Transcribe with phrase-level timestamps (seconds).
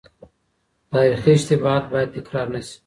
[0.91, 2.75] تاريخي اشتباهات بايد تکرار نه سي.